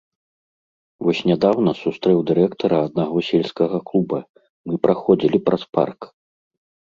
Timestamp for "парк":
5.79-5.99